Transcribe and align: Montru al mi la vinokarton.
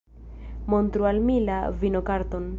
Montru 0.73 1.05
al 1.11 1.19
mi 1.29 1.37
la 1.51 1.59
vinokarton. 1.85 2.49